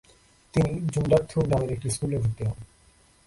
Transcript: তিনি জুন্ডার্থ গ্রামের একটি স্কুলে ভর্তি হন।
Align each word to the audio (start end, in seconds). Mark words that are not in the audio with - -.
তিনি 0.53 0.71
জুন্ডার্থ 0.93 1.31
গ্রামের 1.39 1.71
একটি 1.71 1.89
স্কুলে 1.89 2.17
ভর্তি 2.17 2.43
হন। 2.45 2.57